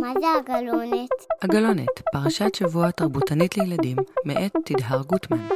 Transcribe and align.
מה 0.00 0.12
זה 0.20 0.26
הגלונת? 0.38 1.08
הגלונת, 1.42 2.02
פרשת 2.12 2.54
שבוע 2.54 2.90
תרבותנית 2.90 3.56
לילדים, 3.56 3.96
מאת 4.24 4.56
תדהר 4.64 5.02
גוטמן. 5.02 5.48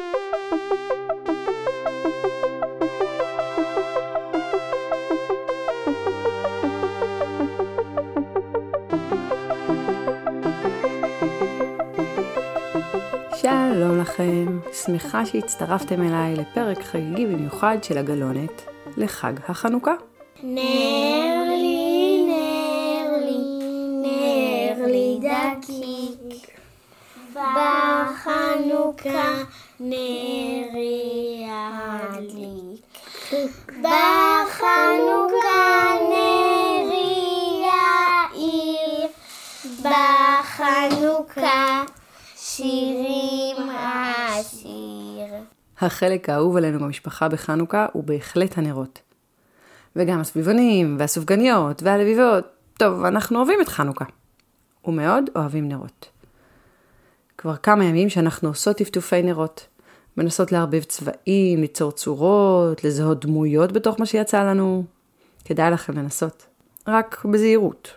שלום 13.36 13.98
לכם, 13.98 14.58
שמחה 14.72 15.26
שהצטרפתם 15.26 16.02
אליי 16.02 16.34
לפרק 16.36 16.82
חגיגי 16.82 17.26
במיוחד 17.26 17.78
של 17.82 17.98
הגלונת 17.98 18.62
לחג 18.96 19.32
החנוכה. 19.48 19.94
נר 20.42 21.43
בחנוכה 27.56 29.32
נרי 29.80 31.46
ידליק. 31.46 32.84
בחנוכה 33.80 34.74
נרי 36.08 37.62
יאיר. 37.62 39.08
בחנוכה 39.80 41.82
שירים 42.36 43.56
אשיר. 43.70 45.34
החלק 45.80 46.28
האהוב 46.28 46.56
עלינו 46.56 46.78
במשפחה 46.78 47.28
בחנוכה 47.28 47.86
הוא 47.92 48.04
בהחלט 48.04 48.58
הנרות. 48.58 49.00
וגם 49.96 50.20
הסביבונים, 50.20 50.96
והסופגניות, 50.98 51.82
והלביבות. 51.82 52.44
טוב, 52.78 53.04
אנחנו 53.04 53.38
אוהבים 53.38 53.60
את 53.60 53.68
חנוכה. 53.68 54.04
ומאוד 54.84 55.30
אוהבים 55.36 55.68
נרות. 55.68 56.13
כבר 57.44 57.56
כמה 57.56 57.84
ימים 57.84 58.08
שאנחנו 58.08 58.48
עושות 58.48 58.76
טפטופי 58.76 59.22
נרות. 59.22 59.66
מנסות 60.16 60.52
לערבב 60.52 60.82
צבעים, 60.82 61.60
ליצור 61.60 61.92
צורות, 61.92 62.84
לזהות 62.84 63.24
דמויות 63.24 63.72
בתוך 63.72 64.00
מה 64.00 64.06
שיצא 64.06 64.42
לנו. 64.42 64.84
כדאי 65.44 65.70
לכם 65.70 65.98
לנסות. 65.98 66.46
רק 66.86 67.24
בזהירות. 67.24 67.90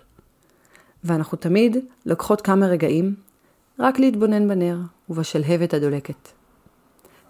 ואנחנו 1.03 1.37
תמיד 1.37 1.77
לוקחות 2.05 2.41
כמה 2.41 2.67
רגעים 2.67 3.15
רק 3.79 3.99
להתבונן 3.99 4.47
בנר 4.47 4.77
ובשלהבת 5.09 5.73
הדולקת. 5.73 6.29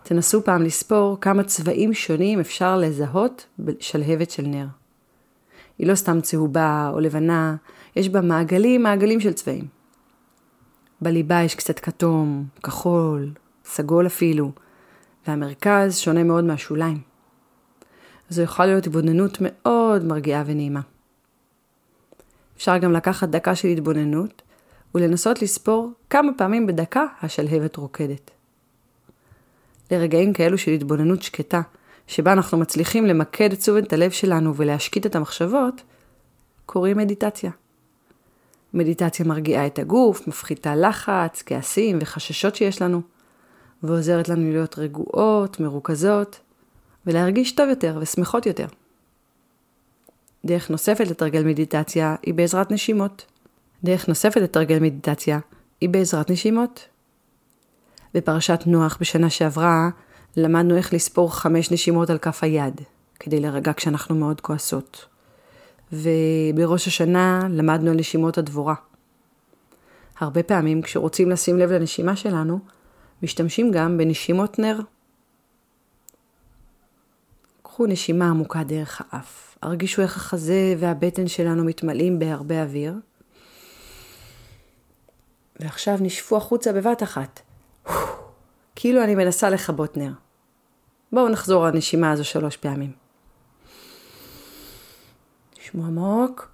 תנסו 0.04 0.44
פעם 0.44 0.64
לספור 0.64 1.18
כמה 1.22 1.44
צבעים 1.44 1.94
שונים 1.94 2.40
אפשר 2.40 2.78
לזהות 2.78 3.46
בשלהבת 3.60 4.32
של 4.32 4.44
נר. 4.44 4.68
היא 5.78 5.88
לא 5.88 5.96
סתם 5.96 6.22
צהובה 6.22 6.90
או 6.94 7.00
לבנה, 7.00 7.56
יש 7.96 8.10
בה 8.10 8.22
מעגלים 8.22 8.84
מעגלים 8.84 9.20
של 9.20 9.34
צבעים. 9.34 9.77
בליבה 11.02 11.42
יש 11.42 11.56
קצת 11.56 11.80
כתום, 11.80 12.46
כחול, 12.64 13.32
סגול 13.66 14.08
אפילו, 14.08 14.52
והמרכז 15.28 15.98
שונה 15.98 16.24
מאוד 16.24 16.44
מהשוליים. 16.44 17.02
זו 18.30 18.42
יכולה 18.42 18.68
להיות 18.68 18.88
התבוננות 18.88 19.38
מאוד 19.42 20.04
מרגיעה 20.04 20.44
ונעימה. 20.46 20.82
אפשר 22.58 22.78
גם 22.78 22.92
לקחת 22.94 23.30
דקה 23.30 23.56
של 23.56 23.68
התבוננות 23.68 24.42
ולנסות 24.96 25.42
לספור 25.42 25.92
כמה 26.10 26.32
פעמים 26.38 26.68
בדקה 26.68 27.06
השלהבת 27.22 27.76
רוקדת. 27.76 28.32
לרגעים 29.92 30.34
כאלו 30.34 30.58
של 30.58 30.72
התבוננות 30.72 31.22
שקטה, 31.22 31.62
שבה 32.08 32.34
אנחנו 32.34 32.58
מצליחים 32.58 33.06
למקד 33.06 33.52
את 33.52 33.60
תשומת 33.60 33.94
הלב 33.94 34.12
שלנו 34.12 34.56
ולהשקיט 34.56 35.06
את 35.06 35.16
המחשבות, 35.16 35.82
קוראים 36.66 36.98
מדיטציה. 36.98 37.52
מדיטציה 38.78 39.26
מרגיעה 39.26 39.68
את 39.68 39.80
הגוף, 39.80 40.28
מפחיתה 40.28 40.76
לחץ, 40.76 41.44
כעסים 41.46 41.98
וחששות 42.02 42.56
שיש 42.56 42.82
לנו, 42.82 43.02
ועוזרת 43.84 44.30
לנו 44.30 44.52
להיות 44.52 44.80
רגועות, 44.80 45.60
מרוכזות, 45.60 46.40
ולהרגיש 47.06 47.52
טוב 47.52 47.70
יותר 47.70 47.98
ושמחות 48.02 48.46
יותר. 48.46 48.68
דרך 50.46 50.70
נוספת 50.70 51.08
לתרגל 51.08 51.44
מדיטציה 51.44 52.16
היא 52.24 52.34
בעזרת 52.34 52.72
נשימות. 52.72 53.26
דרך 53.84 54.08
נוספת 54.08 54.42
לתרגל 54.42 54.80
מדיטציה 54.80 55.40
היא 55.82 55.90
בעזרת 55.90 56.32
נשימות. 56.32 56.88
בפרשת 58.14 58.60
נוח 58.66 58.98
בשנה 59.02 59.30
שעברה 59.30 59.90
למדנו 60.38 60.78
איך 60.78 60.94
לספור 60.94 61.36
חמש 61.36 61.72
נשימות 61.72 62.10
על 62.10 62.18
כף 62.18 62.44
היד, 62.44 62.82
כדי 63.20 63.40
להירגע 63.40 63.74
כשאנחנו 63.74 64.16
מאוד 64.16 64.42
כועסות. 64.42 65.06
ובראש 65.92 66.88
השנה 66.88 67.48
למדנו 67.52 67.92
על 67.92 67.98
נשימות 67.98 68.38
הדבורה. 68.38 68.76
הרבה 70.20 70.44
פעמים 70.44 70.82
כשרוצים 70.82 71.30
לשים 71.30 71.58
לב 71.58 71.72
לנשימה 71.72 72.16
שלנו, 72.16 72.60
משתמשים 73.24 73.72
גם 73.72 73.98
בנשימות 73.98 74.60
נר. 74.60 74.80
קחו 77.62 77.86
נשימה 77.86 78.30
עמוקה 78.30 78.64
דרך 78.64 79.02
האף. 79.10 79.58
הרגישו 79.62 80.02
איך 80.02 80.18
החזה 80.18 80.76
והבטן 80.78 81.28
שלנו 81.28 81.66
מתמלאים 81.66 82.20
בהרבה 82.20 82.64
אוויר. 82.64 82.94
ועכשיו 85.60 85.98
נשפו 86.02 86.38
החוצה 86.38 86.74
בבת 86.74 87.04
אחת. 87.04 87.42
כאילו 88.76 89.04
אני 89.04 89.16
מנסה 89.16 89.50
לכבות 89.50 89.98
נר. 89.98 90.12
בואו 91.12 91.30
נחזור 91.30 91.66
על 91.66 91.74
הנשימה 91.74 92.12
הזו 92.12 92.26
שלוש 92.26 92.58
פעמים. 92.58 93.07
נשמו 95.68 95.86
עמוק, 95.86 96.48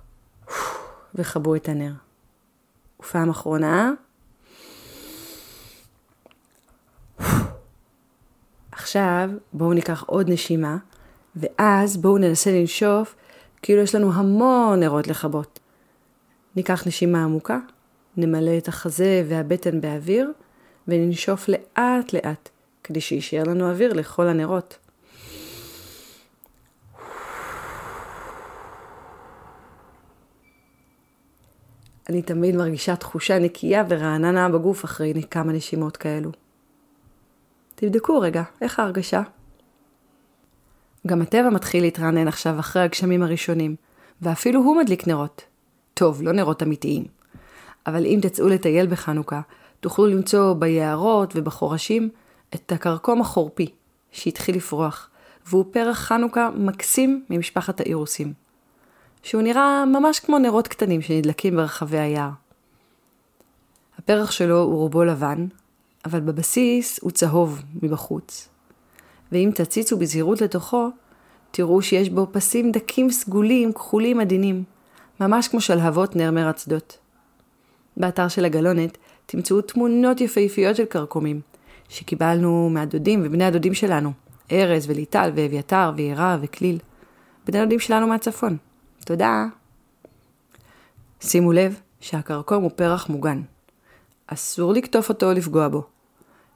וכבו 1.16 1.56
את 1.56 1.70
הנר. 1.70 1.92
ופעם 3.00 3.30
אחרונה. 3.30 3.92
עכשיו 8.72 9.30
בואו 9.54 9.74
ניקח 9.74 10.04
עוד 10.08 10.30
נשימה, 10.30 10.78
ואז 11.36 11.98
בואו 11.98 12.18
ננסה 12.18 12.52
לנשוף 12.52 13.16
כאילו 13.62 13.82
יש 13.82 13.96
לנו 13.96 14.14
המון 14.14 14.80
נרות 14.80 15.08
לכבות. 15.08 15.60
ניקח 16.56 16.88
נשימה 16.88 17.24
עמוקה, 17.24 17.60
נמלא 18.18 18.58
את 18.58 18.68
החזה 18.68 19.24
והבטן 19.30 19.82
באוויר, 19.82 20.32
וננשוף 20.88 21.50
לאט 21.50 22.14
לאט, 22.14 22.50
כדי 22.84 23.02
שישאר 23.02 23.44
לנו 23.44 23.70
אוויר 23.70 23.94
לכל 23.94 24.28
הנרות. 24.28 24.78
אני 32.10 32.22
תמיד 32.22 32.56
מרגישה 32.56 32.96
תחושה 32.96 33.40
נקייה 33.40 33.84
ורעננה 33.90 34.50
בגוף 34.50 34.86
אחרי 34.86 35.14
כמה 35.32 35.52
נשימות 35.54 35.98
כאלו. 35.98 36.32
תבדקו 37.76 38.20
רגע, 38.20 38.44
איך 38.62 38.80
ההרגשה? 38.80 39.22
גם 41.08 41.22
הטבע 41.22 41.50
מתחיל 41.50 41.84
להתרענן 41.84 42.28
עכשיו 42.28 42.60
אחרי 42.60 42.82
הגשמים 42.82 43.24
הראשונים, 43.24 43.76
ואפילו 44.22 44.62
הוא 44.62 44.78
מדליק 44.78 45.08
נרות. 45.08 45.42
טוב, 45.94 46.22
לא 46.22 46.32
נרות 46.32 46.64
אמיתיים. 46.64 47.04
אבל 47.88 48.06
אם 48.06 48.20
תצאו 48.22 48.48
לטייל 48.48 48.88
בחנוכה, 48.88 49.42
תוכלו 49.80 50.08
למצוא 50.08 50.54
ביערות 50.54 51.34
ובחורשים 51.36 52.10
את 52.56 52.72
הכרכום 52.72 53.22
החורפי, 53.22 53.72
שהתחיל 54.12 54.56
לפרוח, 54.56 55.10
והוא 55.46 55.66
פרח 55.72 55.98
חנוכה 55.98 56.50
מקסים 56.56 57.26
ממשפחת 57.30 57.80
האירוסים. 57.80 58.34
שהוא 59.24 59.42
נראה 59.42 59.86
ממש 59.86 60.20
כמו 60.20 60.40
נרות 60.40 60.68
קטנים 60.68 61.02
שנדלקים 61.02 61.56
ברחבי 61.56 62.00
היער. 62.00 62.30
הפרח 64.00 64.32
שלו 64.32 64.60
הוא 64.60 64.76
רובו 64.76 65.04
לבן, 65.04 65.48
אבל 66.06 66.20
בבסיס 66.20 67.00
הוא 67.02 67.12
צהוב 67.12 67.62
מבחוץ. 67.84 68.50
ואם 69.32 69.50
תציצו 69.56 69.98
בזהירות 69.98 70.42
לתוכו, 70.42 70.90
תראו 71.52 71.82
שיש 71.82 72.10
בו 72.10 72.28
פסים 72.32 72.72
דקים 72.72 73.12
סגולים, 73.12 73.74
כחולים 73.74 74.20
עדינים, 74.20 74.64
ממש 75.20 75.48
כמו 75.48 75.62
שלהבות 75.62 76.16
נר 76.16 76.32
מרצדות. 76.32 76.98
באתר 77.98 78.28
של 78.28 78.46
הגלונת 78.46 78.98
תמצאו 79.26 79.62
תמונות 79.62 80.22
יפהפיות 80.22 80.76
של 80.76 80.86
כרכומים, 80.86 81.42
שקיבלנו 81.90 82.70
מהדודים 82.70 83.22
ובני 83.24 83.46
הדודים 83.46 83.74
שלנו, 83.74 84.12
ארז 84.52 84.90
וליטל 84.90 85.32
ואביתר 85.36 85.92
וירה 85.96 86.38
וכליל, 86.42 86.78
בני 87.46 87.60
הדודים 87.60 87.80
שלנו 87.80 88.08
מהצפון. 88.08 88.58
תודה. 89.04 89.46
שימו 91.22 91.52
לב 91.52 91.80
שהכרכום 92.02 92.64
הוא 92.64 92.72
פרח 92.76 93.10
מוגן. 93.10 93.42
אסור 94.28 94.74
לקטוף 94.74 95.10
אותו 95.10 95.26
או 95.26 95.34
לפגוע 95.34 95.68
בו. 95.68 95.84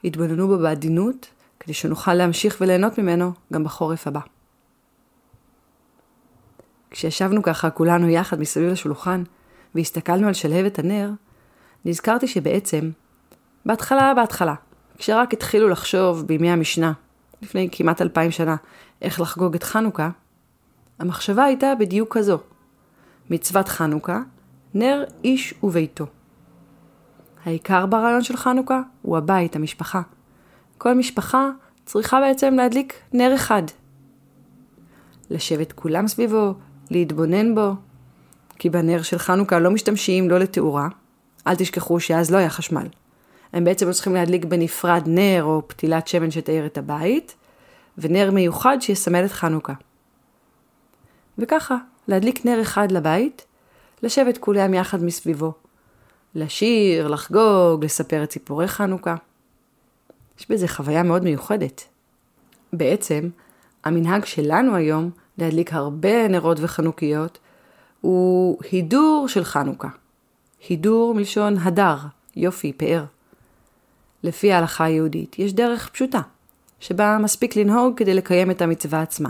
התבוננו 0.03 0.47
בו 0.47 0.57
בעדינות, 0.57 1.27
כדי 1.59 1.73
שנוכל 1.73 2.13
להמשיך 2.13 2.57
וליהנות 2.61 2.97
ממנו 2.97 3.31
גם 3.53 3.63
בחורף 3.63 4.07
הבא. 4.07 4.19
כשישבנו 6.91 7.43
ככה 7.43 7.69
כולנו 7.69 8.09
יחד 8.09 8.39
מסביב 8.39 8.71
לשולחן, 8.71 9.23
והסתכלנו 9.75 10.27
על 10.27 10.33
שלהבת 10.33 10.79
הנר, 10.79 11.11
נזכרתי 11.85 12.27
שבעצם, 12.27 12.89
בהתחלה 13.65 14.13
בהתחלה, 14.13 14.55
כשרק 14.97 15.33
התחילו 15.33 15.69
לחשוב 15.69 16.27
בימי 16.27 16.51
המשנה, 16.51 16.93
לפני 17.41 17.69
כמעט 17.71 18.01
אלפיים 18.01 18.31
שנה, 18.31 18.55
איך 19.01 19.19
לחגוג 19.19 19.55
את 19.55 19.63
חנוכה, 19.63 20.09
המחשבה 20.99 21.43
הייתה 21.43 21.73
בדיוק 21.79 22.17
כזו. 22.17 22.37
מצוות 23.29 23.67
חנוכה 23.67 24.19
נר 24.73 25.03
איש 25.23 25.53
וביתו. 25.63 26.05
העיקר 27.45 27.85
ברעיון 27.85 28.23
של 28.23 28.37
חנוכה 28.37 28.81
הוא 29.01 29.17
הבית, 29.17 29.55
המשפחה. 29.55 30.01
כל 30.77 30.93
משפחה 30.93 31.49
צריכה 31.85 32.19
בעצם 32.19 32.53
להדליק 32.53 32.93
נר 33.13 33.35
אחד. 33.35 33.63
לשבת 35.29 35.71
כולם 35.71 36.07
סביבו, 36.07 36.53
להתבונן 36.91 37.55
בו, 37.55 37.71
כי 38.59 38.69
בנר 38.69 39.01
של 39.01 39.17
חנוכה 39.17 39.59
לא 39.59 39.71
משתמשים 39.71 40.29
לא 40.29 40.37
לתאורה, 40.37 40.87
אל 41.47 41.55
תשכחו 41.55 41.99
שאז 41.99 42.31
לא 42.31 42.37
היה 42.37 42.49
חשמל. 42.49 42.87
הם 43.53 43.63
בעצם 43.63 43.91
צריכים 43.91 44.13
להדליק 44.13 44.45
בנפרד 44.45 45.03
נר 45.05 45.43
או 45.43 45.61
פתילת 45.67 46.07
שמן 46.07 46.31
שתאר 46.31 46.65
את 46.65 46.77
הבית, 46.77 47.35
ונר 47.97 48.31
מיוחד 48.31 48.77
שיסמל 48.81 49.25
את 49.25 49.31
חנוכה. 49.31 49.73
וככה, 51.37 51.77
להדליק 52.07 52.45
נר 52.45 52.61
אחד 52.61 52.91
לבית, 52.91 53.45
לשבת 54.03 54.37
כולם 54.37 54.73
יחד 54.73 55.03
מסביבו. 55.03 55.53
לשיר, 56.35 57.07
לחגוג, 57.07 57.85
לספר 57.85 58.23
את 58.23 58.31
סיפורי 58.31 58.67
חנוכה. 58.67 59.15
יש 60.39 60.51
בזה 60.51 60.67
חוויה 60.67 61.03
מאוד 61.03 61.23
מיוחדת. 61.23 61.83
בעצם, 62.73 63.29
המנהג 63.83 64.25
שלנו 64.25 64.75
היום 64.75 65.09
להדליק 65.37 65.73
הרבה 65.73 66.27
נרות 66.27 66.57
וחנוכיות 66.61 67.37
הוא 68.01 68.57
הידור 68.71 69.25
של 69.27 69.43
חנוכה. 69.43 69.87
הידור 70.69 71.13
מלשון 71.13 71.57
הדר, 71.57 71.97
יופי, 72.35 72.73
פאר. 72.73 73.03
לפי 74.23 74.51
ההלכה 74.51 74.83
היהודית, 74.83 75.39
יש 75.39 75.53
דרך 75.53 75.89
פשוטה, 75.89 76.21
שבה 76.79 77.17
מספיק 77.21 77.55
לנהוג 77.55 77.97
כדי 77.97 78.13
לקיים 78.13 78.51
את 78.51 78.61
המצווה 78.61 79.01
עצמה. 79.01 79.29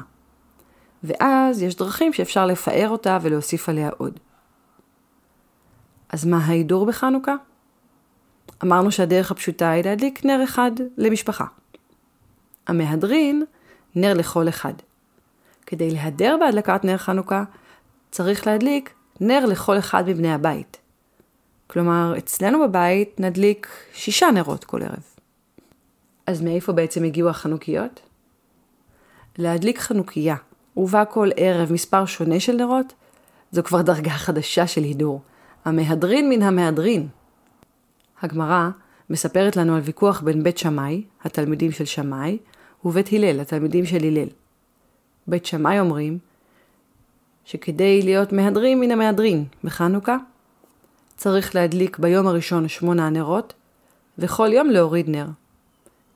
ואז 1.03 1.61
יש 1.61 1.75
דרכים 1.75 2.13
שאפשר 2.13 2.45
לפאר 2.45 2.89
אותה 2.89 3.17
ולהוסיף 3.21 3.69
עליה 3.69 3.89
עוד. 3.97 4.19
אז 6.09 6.25
מה 6.25 6.37
ההידור 6.37 6.85
בחנוכה? 6.85 7.35
אמרנו 8.63 8.91
שהדרך 8.91 9.31
הפשוטה 9.31 9.69
היא 9.69 9.83
להדליק 9.83 10.25
נר 10.25 10.43
אחד 10.43 10.71
למשפחה. 10.97 11.45
המהדרין, 12.67 13.43
נר 13.95 14.13
לכל 14.13 14.49
אחד. 14.49 14.73
כדי 15.65 15.91
להדר 15.91 16.35
בהדלקת 16.39 16.83
נר 16.83 16.97
חנוכה, 16.97 17.43
צריך 18.11 18.47
להדליק 18.47 18.93
נר 19.21 19.45
לכל 19.45 19.77
אחד 19.77 20.09
מבני 20.09 20.33
הבית. 20.33 20.77
כלומר, 21.67 22.13
אצלנו 22.17 22.67
בבית 22.67 23.19
נדליק 23.19 23.67
שישה 23.93 24.31
נרות 24.31 24.63
כל 24.63 24.83
ערב. 24.83 25.03
אז 26.27 26.41
מאיפה 26.41 26.73
בעצם 26.73 27.03
הגיעו 27.03 27.29
החנוכיות? 27.29 27.99
להדליק 29.37 29.79
חנוכיה 29.79 30.35
ובה 30.77 31.05
כל 31.05 31.29
ערב 31.37 31.73
מספר 31.73 32.05
שונה 32.05 32.39
של 32.39 32.55
נרות, 32.55 32.93
זו 33.51 33.63
כבר 33.63 33.81
דרגה 33.81 34.11
חדשה 34.11 34.67
של 34.67 34.83
הידור. 34.83 35.21
המהדרין 35.65 36.29
מן 36.29 36.41
המהדרין. 36.41 37.07
הגמרא 38.21 38.69
מספרת 39.09 39.55
לנו 39.55 39.75
על 39.75 39.81
ויכוח 39.81 40.21
בין 40.21 40.43
בית 40.43 40.57
שמאי, 40.57 41.03
התלמידים 41.23 41.71
של 41.71 41.85
שמאי, 41.85 42.37
ובית 42.85 43.13
הלל, 43.13 43.39
התלמידים 43.39 43.85
של 43.85 44.03
הלל. 44.03 44.27
בית 45.27 45.45
שמאי 45.45 45.79
אומרים 45.79 46.17
שכדי 47.45 48.01
להיות 48.01 48.33
מהדרין 48.33 48.79
מן 48.79 48.91
המהדרין 48.91 49.45
בחנוכה, 49.63 50.17
צריך 51.15 51.55
להדליק 51.55 51.99
ביום 51.99 52.27
הראשון 52.27 52.67
שמונה 52.67 53.09
נרות, 53.09 53.53
וכל 54.17 54.49
יום 54.53 54.69
להוריד 54.69 55.09
נר, 55.09 55.27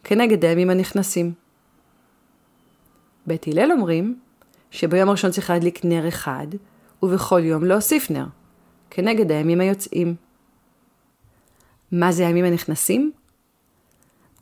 כנגד 0.04 0.46
הימים 0.46 0.70
הנכנסים. 0.70 1.34
בית 3.28 3.48
הלל 3.48 3.72
אומרים 3.72 4.20
שביום 4.72 5.10
הראשון 5.10 5.32
צריך 5.32 5.50
להדליק 5.50 5.86
נר 5.86 6.08
אחד, 6.08 6.48
ובכל 7.04 7.42
יום 7.44 7.64
להוסיף 7.64 8.12
נר, 8.12 8.26
כנגד 8.90 9.32
הימים 9.32 9.62
היוצאים. 9.62 10.16
מה 11.92 12.12
זה 12.12 12.28
הימים 12.28 12.46
הנכנסים? 12.46 13.12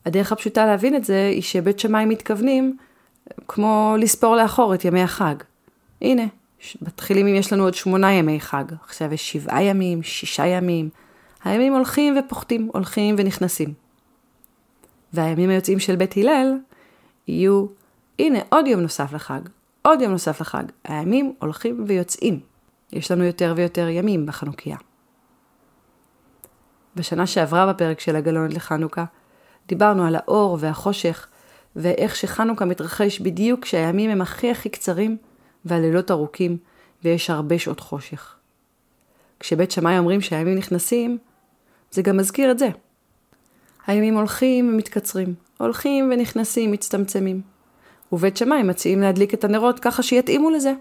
הדרך 0.06 0.32
הפשוטה 0.32 0.66
להבין 0.66 0.96
את 0.96 1.06
זה 1.06 1.30
היא 1.34 1.42
שבית 1.42 1.80
שמאי 1.80 2.06
מתכוונים 2.06 2.78
כמו 3.48 3.96
לספור 4.00 4.36
לאחור 4.36 4.74
את 4.74 4.86
ימי 4.86 5.02
החג. 5.02 5.36
הנה, 6.02 6.24
מתחילים 6.82 7.28
אם 7.28 7.36
יש 7.36 7.54
לנו 7.54 7.64
עוד 7.64 7.74
שמונה 7.74 8.14
ימי 8.14 8.40
חג, 8.40 8.64
עכשיו 8.84 9.14
יש 9.14 9.32
שבעה 9.32 9.64
ימים, 9.64 10.04
שישה 10.04 10.46
ימים. 10.46 10.90
הימים 11.44 11.74
הולכים 11.74 12.18
ופוחתים, 12.18 12.70
הולכים 12.74 13.16
ונכנסים. 13.18 13.74
והימים 15.14 15.50
היוצאים 15.50 15.80
של 15.80 15.96
בית 15.96 16.18
הלל 16.18 16.58
יהיו, 17.28 17.66
הנה 18.20 18.40
עוד 18.50 18.68
יום 18.68 18.82
נוסף 18.82 19.14
לחג, 19.14 19.42
עוד 19.82 20.02
יום 20.02 20.12
נוסף 20.12 20.42
לחג. 20.42 20.64
הימים 20.84 21.34
הולכים 21.40 21.84
ויוצאים. 21.88 22.40
יש 22.92 23.12
לנו 23.12 23.24
יותר 23.24 23.54
ויותר 23.58 23.88
ימים 23.88 24.26
בחנוכיה. 24.26 24.78
בשנה 26.96 27.28
שעברה 27.28 27.74
בפרק 27.74 28.00
של 28.00 28.16
הגלונת 28.16 28.54
לחנוכה, 28.54 29.06
דיברנו 29.68 30.06
על 30.06 30.16
האור 30.16 30.58
והחושך, 30.60 31.28
ואיך 31.76 32.16
שחנוכה 32.16 32.66
מתרחש 32.66 33.20
בדיוק 33.20 33.64
כשהימים 33.64 34.10
הם 34.10 34.22
הכי 34.22 34.52
הכי 34.52 34.70
קצרים, 34.70 35.18
והלילות 35.66 36.12
ארוכים, 36.12 36.58
ויש 37.04 37.30
הרבה 37.30 37.60
שעות 37.60 37.80
חושך. 37.80 38.36
כשבית 39.40 39.72
שמאי 39.72 39.98
אומרים 39.98 40.22
שהימים 40.22 40.58
נכנסים, 40.58 41.18
זה 41.92 42.02
גם 42.02 42.18
מזכיר 42.18 42.52
את 42.52 42.60
זה. 42.60 42.70
הימים 43.88 44.16
הולכים 44.16 44.70
ומתקצרים, 44.70 45.34
הולכים 45.58 46.12
ונכנסים, 46.14 46.72
מצטמצמים. 46.72 47.42
ובית 48.12 48.38
שמאי 48.38 48.64
מציעים 48.64 49.02
להדליק 49.02 49.34
את 49.34 49.44
הנרות 49.44 49.80
ככה 49.80 50.04
שיתאימו 50.04 50.50
לזה. 50.50 50.74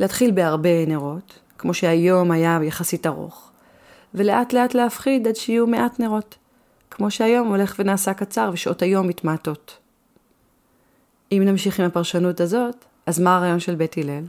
להתחיל 0.00 0.30
בהרבה 0.30 0.86
נרות, 0.86 1.38
כמו 1.58 1.74
שהיום 1.74 2.30
היה 2.30 2.58
יחסית 2.62 3.06
ארוך, 3.06 3.50
ולאט 4.14 4.52
לאט 4.52 4.74
להפחיד 4.74 5.28
עד 5.28 5.36
שיהיו 5.36 5.66
מעט 5.66 6.00
נרות, 6.00 6.36
כמו 6.90 7.10
שהיום 7.10 7.48
הולך 7.48 7.76
ונעשה 7.78 8.14
קצר 8.14 8.50
ושעות 8.52 8.82
היום 8.82 9.08
מתמעטות. 9.08 9.78
אם 11.32 11.42
נמשיך 11.44 11.80
עם 11.80 11.86
הפרשנות 11.86 12.40
הזאת, 12.40 12.84
אז 13.06 13.20
מה 13.20 13.36
הרעיון 13.36 13.60
של 13.60 13.74
בית 13.74 13.98
הלל? 13.98 14.24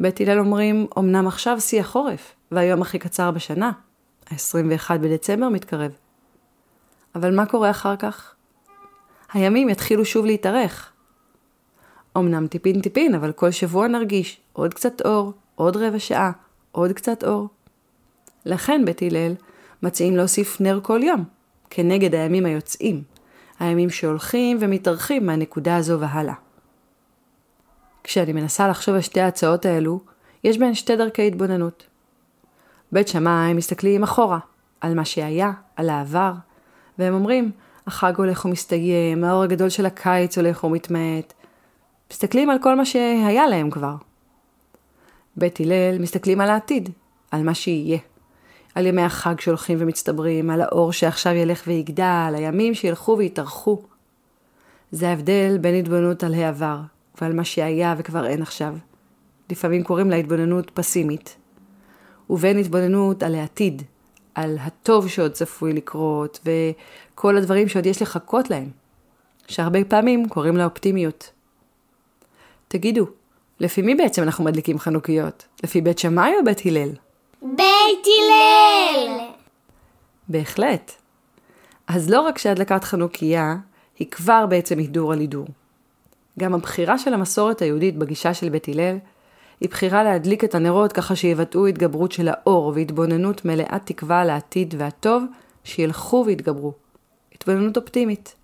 בית 0.00 0.20
הלל 0.20 0.38
אומרים, 0.38 0.86
אמנם 0.98 1.26
עכשיו 1.26 1.60
שיא 1.60 1.80
החורף, 1.80 2.34
והיום 2.50 2.82
הכי 2.82 2.98
קצר 2.98 3.30
בשנה, 3.30 3.72
ה-21 4.30 4.98
בדצמבר 4.98 5.48
מתקרב. 5.48 5.92
אבל 7.14 7.36
מה 7.36 7.46
קורה 7.46 7.70
אחר 7.70 7.96
כך? 7.96 8.34
הימים 9.32 9.68
יתחילו 9.68 10.04
שוב 10.04 10.26
להתארך. 10.26 10.92
אמנם 12.18 12.46
טיפין 12.46 12.80
טיפין, 12.80 13.14
אבל 13.14 13.32
כל 13.32 13.50
שבוע 13.50 13.88
נרגיש 13.88 14.40
עוד 14.52 14.74
קצת 14.74 15.00
אור, 15.00 15.32
עוד 15.54 15.76
רבע 15.76 15.98
שעה, 15.98 16.32
עוד 16.72 16.92
קצת 16.92 17.24
אור. 17.24 17.48
לכן 18.44 18.84
בית 18.84 19.02
הלל 19.02 19.34
מציעים 19.82 20.16
להוסיף 20.16 20.60
נר 20.60 20.80
כל 20.82 21.00
יום, 21.02 21.24
כנגד 21.70 22.14
הימים 22.14 22.46
היוצאים, 22.46 23.02
הימים 23.60 23.90
שהולכים 23.90 24.58
ומתארחים 24.60 25.26
מהנקודה 25.26 25.76
הזו 25.76 26.00
והלאה. 26.00 26.34
כשאני 28.04 28.32
מנסה 28.32 28.68
לחשוב 28.68 28.94
על 28.94 29.00
שתי 29.00 29.20
ההצעות 29.20 29.66
האלו, 29.66 30.00
יש 30.44 30.58
בהן 30.58 30.74
שתי 30.74 30.96
דרכי 30.96 31.26
התבוננות. 31.26 31.86
בית 32.92 33.08
שמאי 33.08 33.52
מסתכלים 33.54 34.02
אחורה, 34.02 34.38
על 34.80 34.94
מה 34.94 35.04
שהיה, 35.04 35.52
על 35.76 35.90
העבר, 35.90 36.32
והם 36.98 37.14
אומרים, 37.14 37.50
החג 37.86 38.16
הולך 38.16 38.44
ומסתיים, 38.44 39.24
האור 39.24 39.42
הגדול 39.42 39.68
של 39.68 39.86
הקיץ 39.86 40.38
הולך 40.38 40.64
ומתמעט. 40.64 41.32
מסתכלים 42.12 42.50
על 42.50 42.58
כל 42.62 42.74
מה 42.74 42.84
שהיה 42.84 43.46
להם 43.46 43.70
כבר. 43.70 43.94
בית 45.36 45.60
הלל 45.60 45.98
מסתכלים 45.98 46.40
על 46.40 46.50
העתיד, 46.50 46.88
על 47.30 47.42
מה 47.42 47.54
שיהיה. 47.54 47.98
על 48.74 48.86
ימי 48.86 49.02
החג 49.02 49.40
שהולכים 49.40 49.78
ומצטברים, 49.80 50.50
על 50.50 50.60
האור 50.60 50.92
שעכשיו 50.92 51.32
ילך 51.32 51.62
ויגדל, 51.66 52.32
הימים 52.36 52.74
שילכו 52.74 53.18
ויתארכו. 53.18 53.82
זה 54.90 55.08
ההבדל 55.08 55.58
בין 55.60 55.74
התבוננות 55.74 56.24
על 56.24 56.34
העבר 56.34 56.80
ועל 57.20 57.32
מה 57.32 57.44
שהיה 57.44 57.94
וכבר 57.98 58.26
אין 58.26 58.42
עכשיו. 58.42 58.74
לפעמים 59.50 59.84
קוראים 59.84 60.10
לה 60.10 60.16
התבוננות 60.16 60.70
פסימית. 60.74 61.36
ובין 62.30 62.58
התבוננות 62.58 63.22
על 63.22 63.34
העתיד, 63.34 63.82
על 64.34 64.56
הטוב 64.60 65.08
שעוד 65.08 65.32
צפוי 65.32 65.72
לקרות, 65.72 66.40
וכל 66.44 67.36
הדברים 67.36 67.68
שעוד 67.68 67.86
יש 67.86 68.02
לחכות 68.02 68.50
להם, 68.50 68.70
שהרבה 69.48 69.84
פעמים 69.84 70.28
קוראים 70.28 70.56
לה 70.56 70.64
אופטימיות. 70.64 71.30
תגידו, 72.68 73.06
לפי 73.60 73.82
מי 73.82 73.94
בעצם 73.94 74.22
אנחנו 74.22 74.44
מדליקים 74.44 74.78
חנוכיות? 74.78 75.46
לפי 75.64 75.80
בית 75.80 75.98
שמאי 75.98 76.32
או 76.38 76.44
בית 76.44 76.66
הלל? 76.66 76.90
בית 77.42 78.06
הלל! 78.06 79.18
בהחלט. 80.28 80.92
אז 81.86 82.10
לא 82.10 82.20
רק 82.20 82.38
שהדלקת 82.38 82.84
חנוכיה 82.84 83.56
היא 83.98 84.10
כבר 84.10 84.46
בעצם 84.46 84.78
הידור 84.78 85.12
על 85.12 85.18
הידור. 85.20 85.46
גם 86.38 86.54
הבחירה 86.54 86.98
של 86.98 87.14
המסורת 87.14 87.62
היהודית 87.62 87.96
בגישה 87.96 88.34
של 88.34 88.48
בית 88.48 88.68
הלל 88.68 88.98
היא 89.62 89.70
בחירה 89.70 90.04
להדליק 90.04 90.44
את 90.44 90.54
הנרות 90.54 90.92
ככה 90.92 91.16
שיבטאו 91.16 91.66
התגברות 91.66 92.12
של 92.12 92.28
האור 92.28 92.72
והתבוננות 92.74 93.44
מלאת 93.44 93.82
תקווה 93.84 94.20
על 94.20 94.30
העתיד 94.30 94.74
והטוב 94.78 95.24
שילכו 95.64 96.24
ויתגברו. 96.26 96.72
התבוננות 97.34 97.76
אופטימית. 97.76 98.34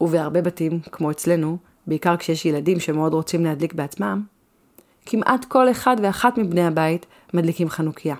ובהרבה 0.00 0.42
בתים, 0.42 0.80
כמו 0.80 1.10
אצלנו, 1.10 1.56
בעיקר 1.86 2.16
כשיש 2.16 2.46
ילדים 2.46 2.80
שמאוד 2.80 3.14
רוצים 3.14 3.44
להדליק 3.44 3.72
בעצמם, 3.72 4.22
כמעט 5.06 5.44
כל 5.44 5.70
אחד 5.70 5.96
ואחת 6.02 6.38
מבני 6.38 6.66
הבית 6.66 7.06
מדליקים 7.34 7.68
חנוכיה. 7.68 8.16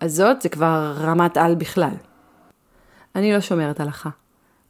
אז 0.00 0.16
זאת 0.16 0.42
זה 0.42 0.48
כבר 0.48 0.94
רמת 0.96 1.36
על 1.36 1.54
בכלל. 1.54 1.94
אני 3.16 3.32
לא 3.32 3.40
שומרת 3.40 3.80
הלכה. 3.80 4.10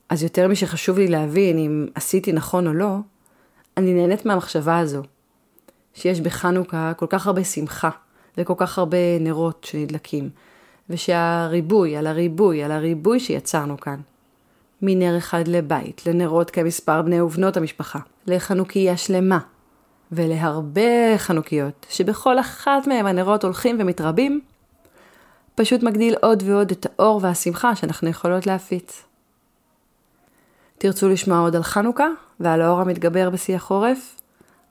אז 0.09 0.23
יותר 0.23 0.49
משחשוב 0.49 0.99
לי 0.99 1.09
להבין 1.09 1.59
אם 1.59 1.87
עשיתי 1.95 2.33
נכון 2.33 2.67
או 2.67 2.73
לא, 2.73 2.97
אני 3.77 3.95
נהנית 3.95 4.27
מהמחשבה 4.27 4.79
הזו, 4.79 5.03
שיש 5.95 6.21
בחנוכה 6.21 6.93
כל 6.97 7.07
כך 7.09 7.27
הרבה 7.27 7.45
שמחה 7.45 7.91
וכל 8.39 8.55
כך 8.57 8.79
הרבה 8.79 9.19
נרות 9.21 9.65
שנדלקים, 9.65 10.31
ושהריבוי 10.91 11.97
על 11.97 12.07
הריבוי 12.07 12.63
על 12.63 12.73
הריבוי 12.73 13.21
שיצרנו 13.21 13.81
כאן, 13.81 14.01
מנר 14.83 15.19
אחד 15.19 15.49
לבית, 15.49 16.07
לנרות 16.07 16.51
כמספר 16.51 17.03
בני 17.03 17.21
ובנות 17.21 17.57
המשפחה, 17.57 17.99
לחנוכיה 18.27 18.97
שלמה, 18.97 19.39
ולהרבה 20.13 21.19
חנוכיות, 21.19 21.87
שבכל 21.91 22.41
אחת 22.41 22.87
מהם 22.87 23.07
הנרות 23.07 23.45
הולכים 23.45 23.77
ומתרבים, 23.81 24.41
פשוט 25.55 25.83
מגדיל 25.83 26.15
עוד 26.23 26.43
ועוד 26.47 26.71
את 26.71 26.87
האור 26.87 27.21
והשמחה 27.23 27.77
שאנחנו 27.77 28.09
יכולות 28.09 28.47
להפיץ. 28.47 29.03
תרצו 30.83 31.09
לשמוע 31.09 31.39
עוד 31.39 31.57
על 31.57 31.63
חנוכה 31.63 32.07
ועל 32.41 32.63
האור 32.63 32.81
המתגבר 32.81 33.31
בשיא 33.31 33.57
החורף? 33.57 34.21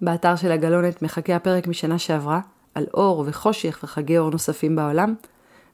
באתר 0.02 0.36
של 0.36 0.52
הגלונת 0.52 1.02
מחכה 1.02 1.36
הפרק 1.36 1.68
משנה 1.68 2.00
שעברה 2.00 2.40
על 2.76 2.86
אור 2.94 3.24
וחושך 3.28 3.80
וחגי 3.84 4.18
אור 4.18 4.30
נוספים 4.30 4.76
בעולם, 4.76 5.16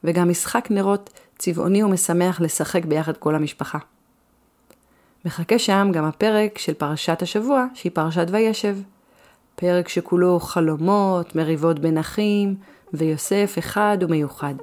וגם 0.04 0.30
משחק 0.30 0.68
נרות 0.72 1.20
צבעוני 1.38 1.84
ומשמח 1.84 2.42
לשחק 2.42 2.86
ביחד 2.86 3.18
כל 3.18 3.36
המשפחה. 3.36 3.78
מחכה 5.26 5.60
שם 5.60 5.90
גם 5.94 6.06
הפרק 6.06 6.58
של 6.58 6.74
פרשת 6.74 7.22
השבוע, 7.22 7.66
שהיא 7.74 7.92
פרשת 7.96 8.28
וישב. 8.32 8.78
פרק 9.56 9.88
שכולו 9.88 10.40
חלומות, 10.40 11.36
מריבות 11.36 11.80
בין 11.80 11.98
אחים, 11.98 12.56
ויוסף 12.94 13.56
אחד 13.60 13.98
ומיוחד. 14.02 14.56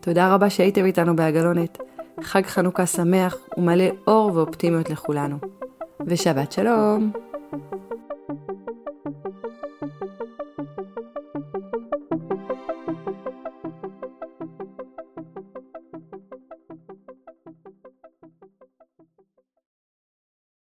תודה 0.00 0.34
רבה 0.34 0.50
שהייתם 0.50 0.84
איתנו 0.84 1.16
בעגלונת. 1.16 1.91
חג 2.20 2.46
חנוכה 2.46 2.86
שמח 2.86 3.36
ומלא 3.56 3.84
אור 4.06 4.30
ואופטימיות 4.34 4.90
לכולנו. 4.90 5.36
ושבת 6.06 6.52
שלום! 6.52 7.31